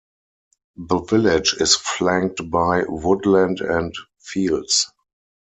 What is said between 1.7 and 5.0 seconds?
flanked by woodland and fields.